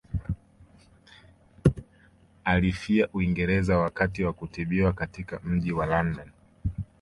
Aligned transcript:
Alifia 2.43 3.09
Uingereza 3.13 3.77
wakati 3.77 4.23
wa 4.23 4.33
kutibiwa 4.33 4.93
katika 4.93 5.39
mji 5.39 5.71
wa 5.71 5.85
London 5.85 6.31